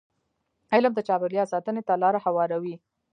علم 0.73 0.91
د 0.95 0.99
چاپېریال 1.07 1.47
ساتنې 1.53 1.81
ته 1.87 1.93
لاره 2.03 2.19
هواروي. 2.25 2.75